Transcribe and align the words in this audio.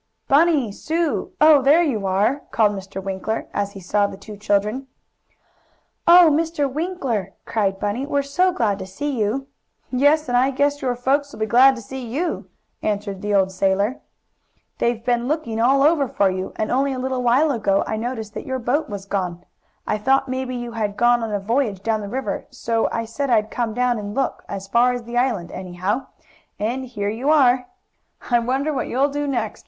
"Bunny! 0.27 0.71
Sue! 0.71 1.31
Oh, 1.39 1.61
there 1.61 1.83
you 1.83 2.07
are!" 2.07 2.41
called 2.49 2.71
Mr. 2.71 3.03
Winkler 3.03 3.45
as 3.53 3.73
he 3.73 3.79
saw 3.79 4.07
the 4.07 4.17
two 4.17 4.35
children. 4.35 4.87
"Oh, 6.07 6.31
Mr. 6.33 6.65
Winkler!" 6.67 7.35
cried 7.45 7.79
Bunny. 7.79 8.07
"We're 8.07 8.23
so 8.23 8.51
glad 8.51 8.79
to 8.79 8.87
see 8.87 9.11
you!" 9.19 9.45
"Yes, 9.91 10.27
and 10.27 10.35
I 10.35 10.49
guess 10.49 10.81
your 10.81 10.95
folks 10.95 11.31
will 11.31 11.39
be 11.41 11.45
glad 11.45 11.75
to 11.75 11.83
see 11.83 12.03
YOU!" 12.03 12.49
answered 12.81 13.21
the 13.21 13.35
old 13.35 13.51
sailor. 13.51 13.99
"They've 14.79 15.05
been 15.05 15.27
looking 15.27 15.61
all 15.61 15.83
over 15.83 16.07
for 16.07 16.31
you, 16.31 16.51
and 16.55 16.71
only 16.71 16.93
a 16.93 16.97
little 16.99 17.21
while 17.21 17.51
ago 17.51 17.83
I 17.85 17.95
noticed 17.95 18.33
that 18.33 18.43
your 18.47 18.57
boat 18.57 18.89
was 18.89 19.05
gone. 19.05 19.43
I 19.85 19.99
thought 19.99 20.27
maybe 20.27 20.55
you 20.55 20.71
had 20.71 20.97
gone 20.97 21.21
on 21.21 21.31
a 21.31 21.39
voyage 21.39 21.83
down 21.83 22.01
the 22.01 22.09
river, 22.09 22.47
so 22.49 22.89
I 22.91 23.05
said 23.05 23.29
I'd 23.29 23.51
come 23.51 23.75
down 23.75 23.99
and 23.99 24.15
look, 24.15 24.43
as 24.49 24.67
far 24.67 24.93
as 24.93 25.03
the 25.03 25.19
island, 25.19 25.51
anyhow. 25.51 26.07
And 26.57 26.85
here 26.85 27.09
you 27.09 27.29
are! 27.29 27.67
"I 28.31 28.39
wonder 28.39 28.73
what 28.73 28.87
you'll 28.87 29.07
do 29.09 29.27
next? 29.27 29.59